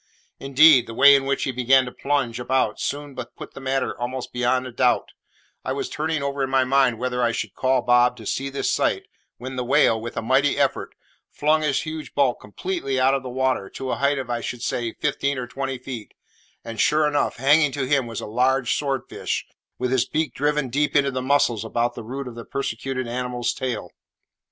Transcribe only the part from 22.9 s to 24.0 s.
animal's tail.